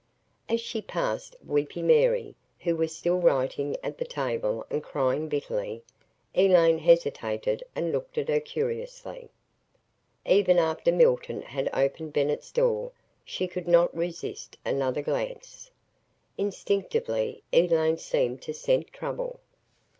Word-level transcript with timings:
As 0.49 0.59
she 0.59 0.81
passed 0.81 1.35
"Weepy 1.45 1.83
Mary," 1.83 2.33
who 2.61 2.75
was 2.75 2.97
still 2.97 3.17
writing 3.19 3.77
at 3.83 3.99
the 3.99 4.05
table 4.05 4.65
and 4.71 4.81
crying 4.83 5.27
bitterly, 5.29 5.83
Elaine 6.33 6.79
hesitated 6.79 7.63
and 7.75 7.91
looked 7.91 8.17
at 8.17 8.27
her 8.27 8.39
curiously. 8.39 9.29
Even 10.25 10.57
after 10.57 10.91
Milton 10.91 11.43
had 11.43 11.69
opened 11.71 12.13
Bennett's 12.13 12.51
door, 12.51 12.91
she 13.23 13.47
could 13.47 13.67
not 13.67 13.95
resist 13.95 14.57
another 14.65 15.03
glance. 15.03 15.69
Instinctively 16.35 17.43
Elaine 17.53 17.99
seemed 17.99 18.41
to 18.41 18.55
scent 18.55 18.87
trouble. 18.91 19.39